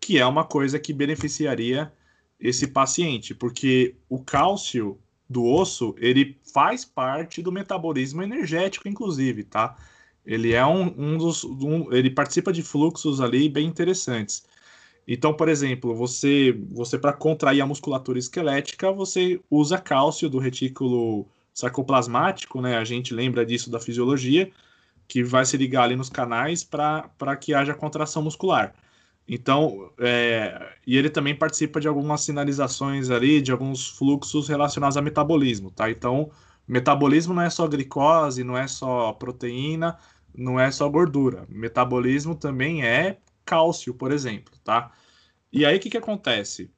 [0.00, 1.92] que é uma coisa que beneficiaria
[2.38, 9.76] esse paciente, porque o cálcio do osso ele faz parte do metabolismo energético, inclusive, tá?
[10.24, 11.44] Ele é um, um dos.
[11.44, 14.44] Um, ele participa de fluxos ali bem interessantes.
[15.06, 21.26] Então, por exemplo, você, você para contrair a musculatura esquelética, você usa cálcio do retículo
[21.52, 22.76] sarcoplasmático, né?
[22.78, 24.50] A gente lembra disso da fisiologia,
[25.08, 28.74] que vai se ligar ali nos canais para que haja contração muscular.
[29.28, 35.02] Então, é, e ele também participa de algumas sinalizações ali, de alguns fluxos relacionados a
[35.02, 35.90] metabolismo, tá?
[35.90, 36.30] Então,
[36.70, 39.98] Metabolismo não é só glicose, não é só proteína,
[40.32, 41.44] não é só gordura.
[41.48, 44.92] Metabolismo também é cálcio, por exemplo, tá?
[45.52, 46.70] E aí o que, que acontece?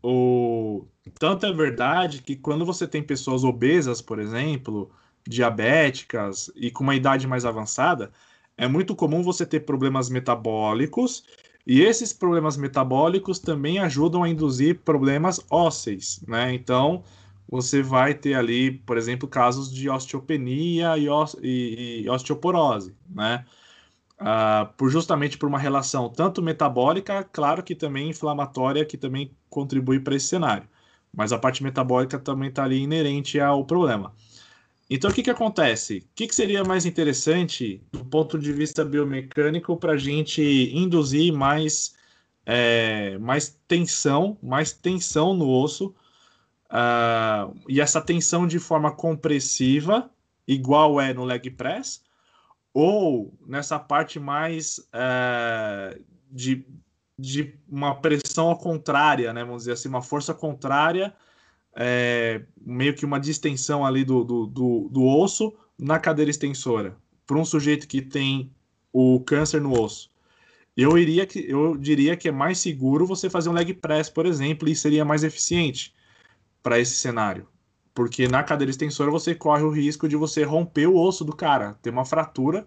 [0.00, 0.86] O...
[1.18, 4.92] Tanto é verdade que quando você tem pessoas obesas, por exemplo,
[5.26, 8.12] diabéticas e com uma idade mais avançada,
[8.56, 11.24] é muito comum você ter problemas metabólicos
[11.66, 16.54] e esses problemas metabólicos também ajudam a induzir problemas ósseos, né?
[16.54, 17.02] Então,
[17.48, 21.06] você vai ter ali, por exemplo, casos de osteopenia e,
[21.42, 23.44] e, e osteoporose, né?
[24.18, 30.00] Uh, por justamente por uma relação tanto metabólica, claro que também inflamatória, que também contribui
[30.00, 30.66] para esse cenário.
[31.12, 34.14] Mas a parte metabólica também está ali inerente ao problema.
[34.88, 35.98] Então, o que, que acontece?
[35.98, 41.32] O que, que seria mais interessante do ponto de vista biomecânico para a gente induzir
[41.32, 41.94] mais,
[42.44, 45.94] é, mais tensão, mais tensão no osso,
[46.66, 50.10] Uh, e essa tensão de forma compressiva,
[50.46, 52.02] igual é no leg press,
[52.74, 56.66] ou nessa parte mais uh, de,
[57.18, 59.44] de uma pressão ao contrária, né?
[59.44, 61.14] Vamos dizer assim, uma força contrária,
[61.74, 67.36] é, meio que uma distensão ali do, do, do, do osso na cadeira extensora, para
[67.38, 68.50] um sujeito que tem
[68.92, 70.10] o câncer no osso.
[70.76, 74.26] Eu, iria que, eu diria que é mais seguro você fazer um leg press, por
[74.26, 75.95] exemplo, e seria mais eficiente
[76.66, 77.46] para esse cenário.
[77.94, 81.74] Porque na cadeira extensora você corre o risco de você romper o osso do cara,
[81.80, 82.66] ter uma fratura,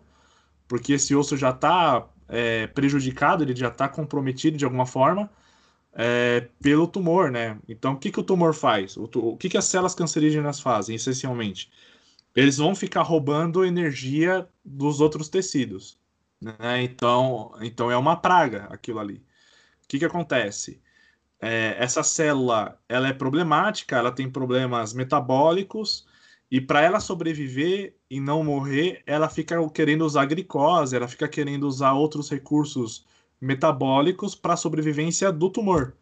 [0.69, 5.29] porque esse osso já está é, prejudicado, ele já está comprometido de alguma forma
[5.91, 7.59] é, pelo tumor, né?
[7.67, 8.95] Então, o que, que o tumor faz?
[8.95, 11.69] O, o que, que as células cancerígenas fazem, essencialmente?
[12.33, 15.99] Eles vão ficar roubando energia dos outros tecidos.
[16.39, 16.83] Né?
[16.83, 19.15] Então, então, é uma praga aquilo ali.
[19.83, 20.81] O que, que acontece?
[21.41, 26.05] É, essa célula ela é problemática, ela tem problemas metabólicos,
[26.51, 31.67] e para ela sobreviver e não morrer, ela fica querendo usar glicose, ela fica querendo
[31.67, 33.05] usar outros recursos
[33.39, 35.93] metabólicos para a sobrevivência do tumor.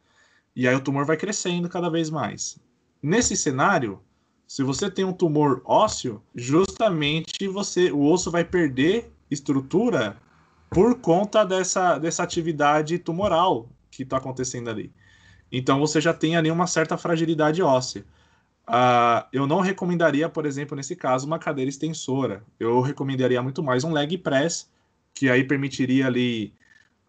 [0.56, 2.58] E aí o tumor vai crescendo cada vez mais.
[3.04, 4.02] Nesse cenário,
[4.48, 10.18] se você tem um tumor ósseo, justamente você o osso vai perder estrutura
[10.70, 14.94] por conta dessa, dessa atividade tumoral que está acontecendo ali.
[15.52, 18.06] Então você já tem ali uma certa fragilidade óssea.
[18.68, 22.44] Uh, eu não recomendaria, por exemplo, nesse caso, uma cadeira extensora.
[22.60, 24.70] Eu recomendaria muito mais um leg press,
[25.14, 26.54] que aí permitiria ali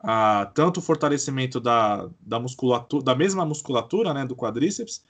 [0.00, 5.04] uh, tanto o fortalecimento da, da musculatura, da mesma musculatura, né, do quadríceps,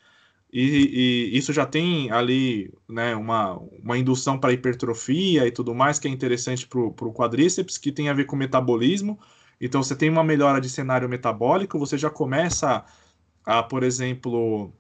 [0.51, 5.99] e, e isso já tem ali, né, uma, uma indução para hipertrofia e tudo mais,
[5.99, 9.19] que é interessante para o quadríceps, que tem a ver com metabolismo.
[9.61, 12.85] Então, você tem uma melhora de cenário metabólico, você já começa
[13.69, 14.73] por exemplo,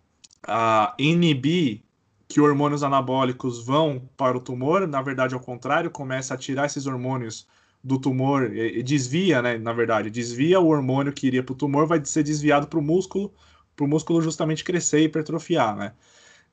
[0.46, 1.82] a inibir
[2.28, 6.86] que hormônios anabólicos vão para o tumor, na verdade, ao contrário, começa a tirar esses
[6.86, 7.46] hormônios
[7.82, 11.86] do tumor, e, desvia, né, na verdade, desvia o hormônio que iria para o tumor,
[11.86, 13.32] vai ser desviado para o músculo,
[13.74, 15.92] para o músculo justamente crescer e hipertrofiar, né?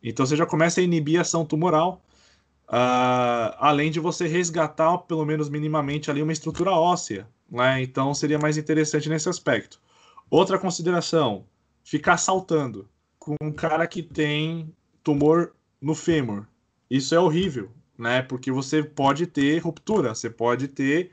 [0.02, 2.02] Então você já começa a inibir a ação tumoral,
[2.70, 7.82] uh, além de você resgatar, pelo menos minimamente, ali uma estrutura óssea, né?
[7.82, 9.82] Então seria mais interessante nesse aspecto.
[10.30, 11.46] Outra consideração,
[11.86, 16.46] ficar saltando com um cara que tem tumor no fêmur.
[16.90, 18.24] Isso é horrível, né?
[18.24, 21.12] Porque você pode ter ruptura, você pode ter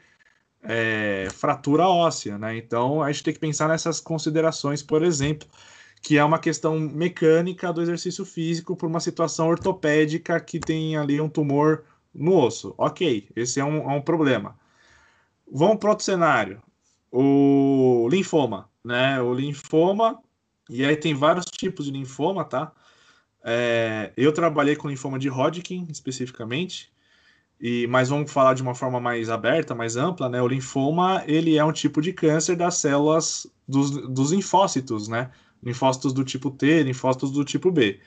[0.63, 2.57] é, fratura óssea, né?
[2.57, 5.47] Então a gente tem que pensar nessas considerações, por exemplo,
[6.01, 11.21] que é uma questão mecânica do exercício físico por uma situação ortopédica que tem ali
[11.21, 12.75] um tumor no osso.
[12.79, 14.59] Ok, esse é um, é um problema.
[15.51, 16.63] Vamos para outro cenário.
[17.11, 19.21] O linfoma, né?
[19.21, 20.19] O linfoma
[20.69, 22.73] e aí tem vários tipos de linfoma, tá?
[23.45, 26.93] É, eu trabalhei com linfoma de Hodgkin especificamente,
[27.61, 30.41] e mas vamos falar de uma forma mais aberta, mais ampla, né?
[30.43, 35.31] O linfoma ele é um tipo de câncer das células dos, dos linfócitos, né?
[35.63, 38.01] Linfócitos do tipo T, linfócitos do tipo B.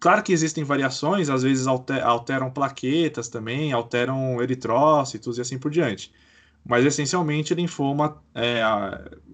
[0.00, 6.12] Claro que existem variações, às vezes alteram plaquetas também, alteram eritrócitos e assim por diante
[6.64, 8.60] mas essencialmente linfoma é,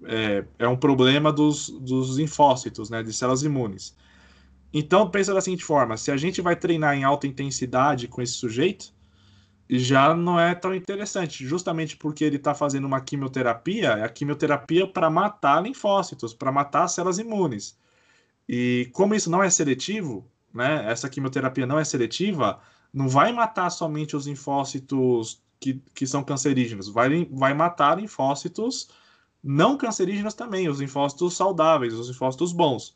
[0.05, 3.95] é, é um problema dos, dos linfócitos, né, de células imunes.
[4.73, 8.33] Então, pensa da seguinte forma: se a gente vai treinar em alta intensidade com esse
[8.33, 8.93] sujeito,
[9.69, 14.87] já não é tão interessante, justamente porque ele está fazendo uma quimioterapia, é a quimioterapia
[14.87, 17.77] para matar linfócitos, para matar células imunes.
[18.47, 22.59] E como isso não é seletivo, né, essa quimioterapia não é seletiva,
[22.91, 28.89] não vai matar somente os linfócitos que, que são cancerígenos, vai, vai matar linfócitos
[29.43, 32.95] não cancerígenos também, os linfócitos saudáveis, os linfócitos bons.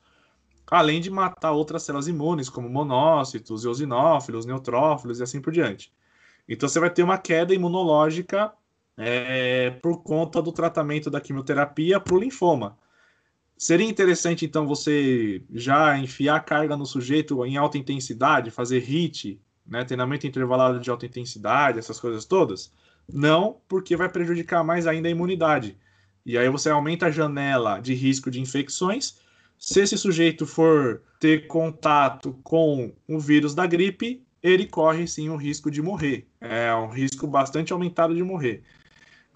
[0.69, 5.93] Além de matar outras células imunes, como monócitos, eosinófilos, neutrófilos e assim por diante.
[6.47, 8.53] Então você vai ter uma queda imunológica
[8.97, 12.77] é, por conta do tratamento da quimioterapia para o linfoma.
[13.57, 19.83] Seria interessante, então, você já enfiar carga no sujeito em alta intensidade, fazer HIT, né,
[19.83, 22.71] treinamento intervalado de alta intensidade, essas coisas todas?
[23.11, 25.77] Não, porque vai prejudicar mais ainda a imunidade.
[26.25, 29.17] E aí você aumenta a janela de risco de infecções.
[29.57, 35.35] Se esse sujeito for ter contato com o vírus da gripe, ele corre sim o
[35.35, 36.27] risco de morrer.
[36.39, 38.63] É um risco bastante aumentado de morrer.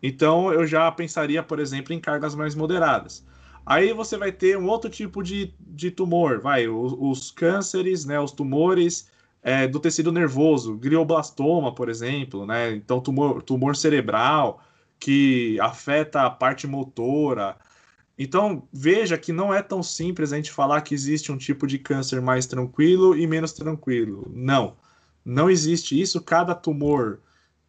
[0.01, 3.25] Então eu já pensaria, por exemplo, em cargas mais moderadas.
[3.65, 8.17] Aí você vai ter um outro tipo de, de tumor, vai, os, os cânceres, né,
[8.17, 9.09] os tumores
[9.47, 12.73] é, do tecido nervoso, glioblastoma, por exemplo, né?
[12.73, 14.61] Então, tumor, tumor cerebral
[14.99, 17.55] que afeta a parte motora.
[18.19, 21.79] Então, veja que não é tão simples a gente falar que existe um tipo de
[21.79, 24.29] câncer mais tranquilo e menos tranquilo.
[24.35, 24.75] Não,
[25.23, 26.19] não existe isso.
[26.21, 27.21] Cada tumor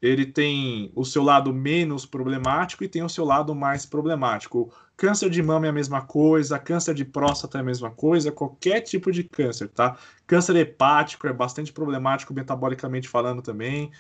[0.02, 4.72] ele tem o seu lado menos problemático e tem o seu lado mais problemático.
[4.98, 8.80] Câncer de mama é a mesma coisa, câncer de próstata é a mesma coisa, qualquer
[8.80, 9.96] tipo de câncer, tá?
[10.26, 13.92] Câncer hepático é bastante problemático metabolicamente falando também.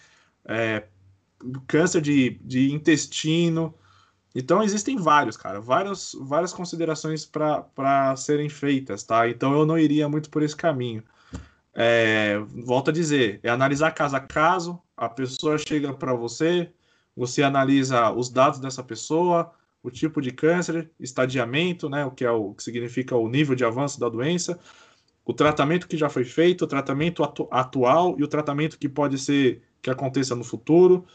[0.44, 0.88] É,
[1.68, 3.72] câncer de, de intestino.
[4.34, 9.28] Então existem vários, cara, vários, várias considerações para serem feitas, tá?
[9.28, 11.04] Então eu não iria muito por esse caminho.
[11.72, 14.82] É, volto a dizer, é analisar caso a caso.
[14.96, 16.72] A pessoa chega para você,
[17.16, 19.52] você analisa os dados dessa pessoa,
[19.82, 23.64] o tipo de câncer, estadiamento, né, o que é o que significa o nível de
[23.64, 24.58] avanço da doença,
[25.24, 29.18] o tratamento que já foi feito, o tratamento atu atual e o tratamento que pode
[29.18, 31.06] ser que aconteça no futuro,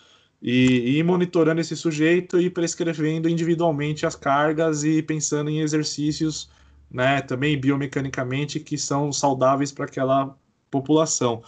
[0.41, 6.49] e, e ir monitorando esse sujeito e prescrevendo individualmente as cargas e pensando em exercícios,
[6.91, 10.37] né, também biomecanicamente que são saudáveis para aquela
[10.69, 11.41] população.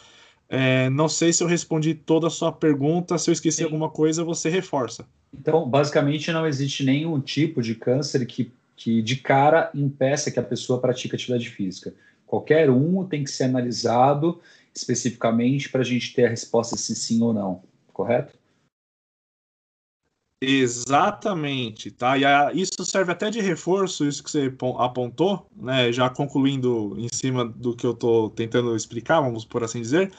[0.48, 3.64] É, não sei se eu respondi toda a sua pergunta, se eu esqueci Sim.
[3.66, 5.06] alguma coisa, você reforça.
[5.40, 10.44] Então, basicamente, não existe nenhum tipo de câncer que, que de cara impeça que a
[10.44, 11.94] pessoa pratique atividade física.
[12.26, 14.40] Qualquer um tem que ser analisado
[14.74, 17.64] especificamente para a gente ter a resposta se sim ou não,
[17.94, 18.38] correto?
[20.42, 22.18] Exatamente, tá?
[22.18, 25.92] E a, isso serve até de reforço, isso que você apontou, né?
[25.92, 30.12] Já concluindo em cima do que eu estou tentando explicar, vamos por assim dizer,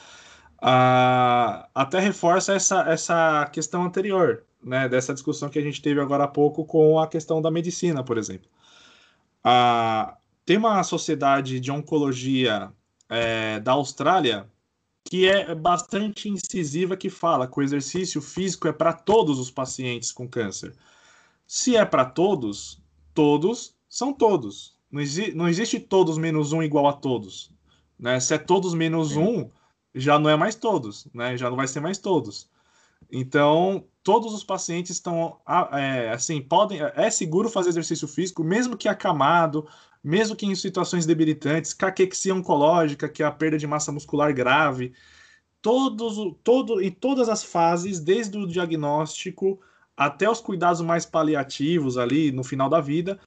[0.59, 4.87] a, até reforça essa, essa questão anterior, né?
[4.89, 8.17] Dessa discussão que a gente teve agora há pouco com a questão da medicina, por
[8.17, 8.49] exemplo.
[9.43, 12.71] A, tem uma sociedade de oncologia
[13.09, 14.49] é, da Austrália
[15.09, 20.11] que é bastante incisiva, que fala que o exercício físico é para todos os pacientes
[20.11, 20.75] com câncer.
[21.45, 22.81] Se é para todos,
[23.13, 24.77] todos são todos.
[24.91, 27.51] Não, exi não, existe todos menos um igual a todos.
[27.97, 28.19] Né?
[28.19, 29.49] Se é todos menos um,
[29.95, 31.37] já não é mais todos, né?
[31.37, 32.49] já não vai ser mais todos.
[33.09, 35.35] Então, todos os pacientes estão,
[35.73, 39.67] é, assim, podem, é seguro fazer exercício físico, mesmo que acamado,
[40.01, 44.93] mesmo que em situações debilitantes, caquexia oncológica, que é a perda de massa muscular grave,
[45.61, 49.59] todos, todo, em todas as fases, desde o diagnóstico
[49.97, 53.19] até os cuidados mais paliativos ali no final da vida.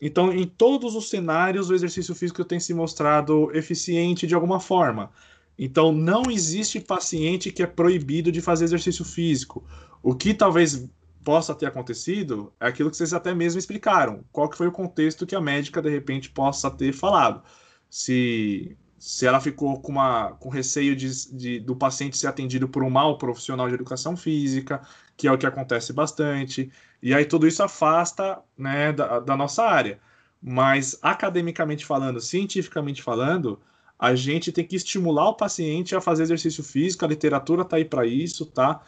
[0.00, 5.10] Então, em todos os cenários, o exercício físico tem se mostrado eficiente de alguma forma.
[5.58, 9.62] Então, não existe paciente que é proibido de fazer exercício físico.
[10.02, 10.88] O que talvez
[11.24, 14.24] possa ter acontecido é aquilo que vocês até mesmo explicaram.
[14.32, 17.42] Qual que foi o contexto que a médica, de repente, possa ter falado.
[17.88, 22.82] Se, se ela ficou com, uma, com receio de, de, do paciente ser atendido por
[22.82, 24.80] um mau profissional de educação física,
[25.16, 26.72] que é o que acontece bastante.
[27.02, 30.00] E aí tudo isso afasta né, da, da nossa área.
[30.42, 33.60] Mas, academicamente falando, cientificamente falando,
[33.98, 37.84] a gente tem que estimular o paciente a fazer exercício físico, a literatura está aí
[37.84, 38.80] para isso, tá?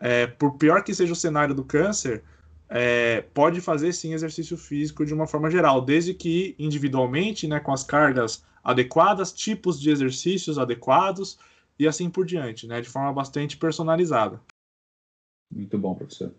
[0.00, 2.22] É, por pior que seja o cenário do câncer,
[2.68, 7.72] é, pode fazer sim exercício físico de uma forma geral, desde que individualmente, né, com
[7.72, 11.38] as cargas adequadas, tipos de exercícios adequados
[11.78, 14.40] e assim por diante, né, de forma bastante personalizada.
[15.50, 16.34] Muito bom, professor.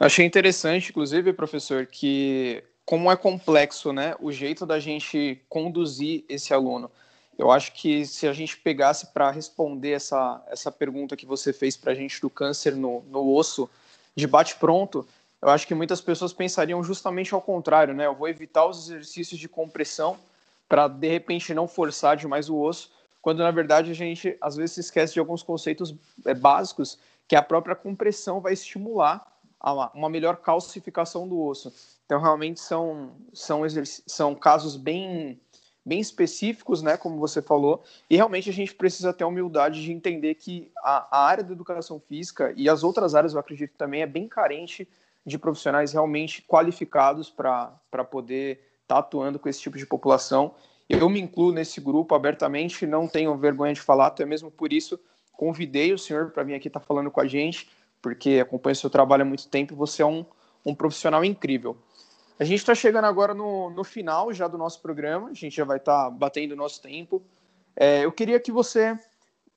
[0.00, 6.52] Achei interessante, inclusive, professor, que como é complexo, né, o jeito da gente conduzir esse
[6.52, 6.90] aluno.
[7.36, 11.76] Eu acho que se a gente pegasse para responder essa, essa pergunta que você fez
[11.76, 13.68] para a gente do câncer no, no osso,
[14.14, 15.06] de bate-pronto,
[15.42, 18.06] eu acho que muitas pessoas pensariam justamente ao contrário, né?
[18.06, 20.16] Eu vou evitar os exercícios de compressão
[20.68, 24.78] para, de repente, não forçar demais o osso, quando na verdade a gente às vezes
[24.78, 29.34] esquece de alguns conceitos é, básicos que a própria compressão vai estimular
[29.94, 31.72] uma melhor calcificação do osso.
[32.04, 33.62] Então, realmente são, são,
[34.06, 35.40] são casos bem
[35.84, 39.92] bem específicos, né, como você falou, e realmente a gente precisa ter a humildade de
[39.92, 44.02] entender que a, a área da educação física e as outras áreas, eu acredito também,
[44.02, 44.88] é bem carente
[45.26, 50.54] de profissionais realmente qualificados para poder estar tá atuando com esse tipo de população.
[50.88, 54.98] Eu me incluo nesse grupo abertamente, não tenho vergonha de falar, até mesmo por isso
[55.32, 57.68] convidei o senhor para vir aqui estar tá falando com a gente,
[58.00, 60.24] porque acompanho seu trabalho há muito tempo, você é um,
[60.64, 61.76] um profissional incrível.
[62.38, 65.64] A gente está chegando agora no, no final já do nosso programa, a gente já
[65.64, 67.22] vai estar tá batendo o nosso tempo.
[67.76, 68.98] É, eu queria que você,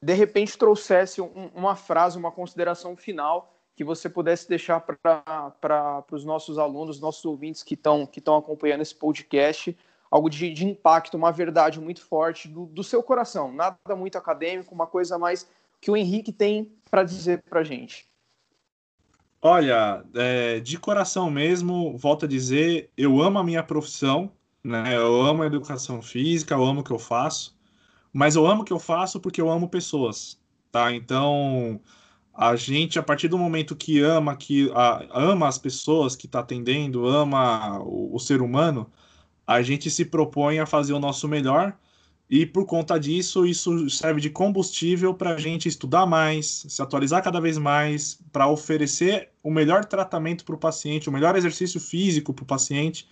[0.02, 6.26] de repente, trouxesse um, uma frase, uma consideração final que você pudesse deixar para os
[6.26, 9.78] nossos alunos, nossos ouvintes que estão que acompanhando esse podcast,
[10.10, 14.74] algo de, de impacto, uma verdade muito forte do, do seu coração, nada muito acadêmico,
[14.74, 15.48] uma coisa mais
[15.80, 18.08] que o Henrique tem para dizer para a gente.
[19.42, 24.32] Olha, é, de coração mesmo, volto a dizer, eu amo a minha profissão,
[24.64, 24.96] né?
[24.96, 27.56] Eu amo a educação física, eu amo o que eu faço,
[28.14, 30.40] mas eu amo o que eu faço porque eu amo pessoas,
[30.72, 30.94] tá?
[30.94, 31.82] Então,
[32.34, 36.40] a gente, a partir do momento que ama, que a, ama as pessoas que está
[36.42, 38.92] atendendo, ama o, o ser humano,
[39.48, 41.78] a gente se propõe a fazer o nosso melhor
[42.30, 47.24] e por conta disso, isso serve de combustível para a gente estudar mais, se atualizar
[47.24, 52.34] cada vez mais, para oferecer o melhor tratamento para o paciente, o melhor exercício físico
[52.34, 53.08] para o paciente.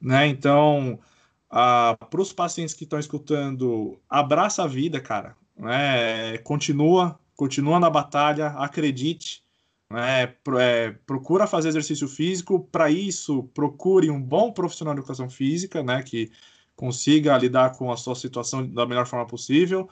[0.00, 0.28] Né?
[0.28, 1.00] Então,
[1.48, 5.36] para os pacientes que estão escutando, abraça a vida, cara.
[5.56, 6.38] Né?
[6.38, 9.42] Continua, continua na batalha, acredite.
[9.90, 10.34] né?
[10.60, 12.68] É, procura fazer exercício físico.
[12.70, 16.04] Para isso, procure um bom profissional de educação física, né?
[16.04, 16.30] Que
[16.76, 19.88] consiga lidar com a sua situação da melhor forma possível.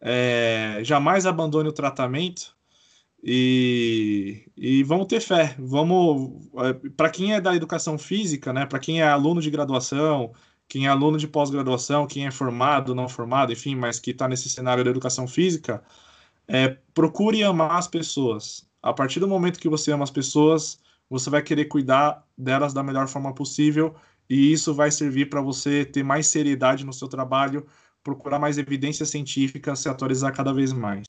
[0.00, 2.54] É, jamais abandone o tratamento
[3.22, 5.56] e, e vamos ter fé.
[5.58, 8.66] Vamos é, para quem é da educação física, né?
[8.66, 10.32] Para quem é aluno de graduação,
[10.68, 14.48] quem é aluno de pós-graduação, quem é formado, não formado, enfim, mas que está nesse
[14.48, 15.82] cenário da educação física,
[16.48, 18.68] é, procure amar as pessoas.
[18.82, 22.82] A partir do momento que você ama as pessoas, você vai querer cuidar delas da
[22.82, 23.94] melhor forma possível
[24.28, 27.66] e isso vai servir para você ter mais seriedade no seu trabalho,
[28.02, 31.06] procurar mais evidências científicas, se atualizar cada vez mais.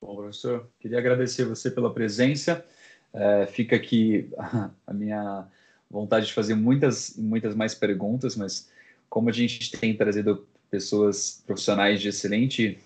[0.00, 2.64] Bom, professor, queria agradecer você pela presença.
[3.12, 4.30] É, fica aqui
[4.86, 5.46] a minha
[5.90, 8.70] vontade de fazer muitas, muitas mais perguntas, mas
[9.08, 12.78] como a gente tem trazido pessoas profissionais de excelente,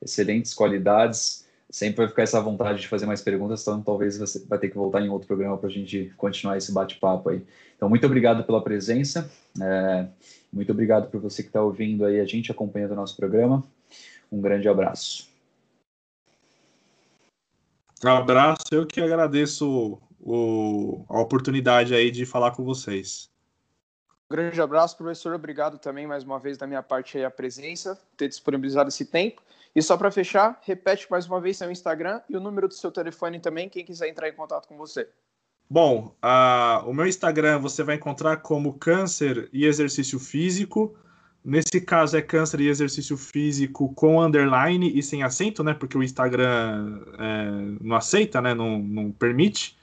[0.00, 1.43] excelentes qualidades,
[1.74, 4.76] sempre vai ficar essa vontade de fazer mais perguntas, então talvez você vai ter que
[4.76, 7.44] voltar em outro programa para a gente continuar esse bate-papo aí.
[7.74, 9.28] Então, muito obrigado pela presença,
[9.60, 10.06] é,
[10.52, 13.64] muito obrigado por você que está ouvindo aí a gente, acompanhando o nosso programa.
[14.30, 15.28] Um grande abraço.
[18.04, 23.33] Abraço, eu que agradeço o, a oportunidade aí de falar com vocês.
[24.34, 25.32] Grande abraço, professor.
[25.32, 29.40] Obrigado também mais uma vez da minha parte aí a presença, ter disponibilizado esse tempo.
[29.72, 32.90] E só para fechar, repete mais uma vez seu Instagram e o número do seu
[32.90, 35.08] telefone também, quem quiser entrar em contato com você.
[35.70, 36.16] Bom,
[36.84, 40.96] o meu Instagram você vai encontrar como Câncer e Exercício Físico.
[41.44, 45.74] Nesse caso é câncer e exercício físico com underline e sem acento, né?
[45.74, 48.52] Porque o Instagram é, não aceita, né?
[48.52, 49.78] Não, não permite.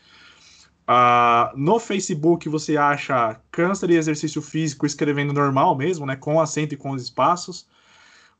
[0.91, 6.17] Uh, no Facebook você acha câncer e exercício físico escrevendo normal mesmo, né?
[6.17, 7.65] Com acento e com os espaços.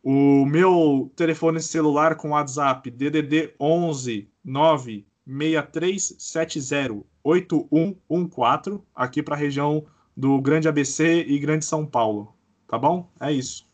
[0.03, 9.85] O meu telefone celular com WhatsApp DDD 11 96370 8114 aqui para a região
[10.17, 12.35] do Grande ABC e Grande São Paulo.
[12.67, 13.09] Tá bom?
[13.21, 13.65] É isso.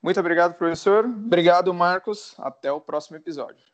[0.00, 1.04] Muito obrigado, professor.
[1.04, 2.36] Obrigado, Marcos.
[2.38, 3.64] Até o próximo episódio.